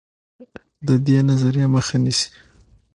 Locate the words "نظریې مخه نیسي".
1.29-2.29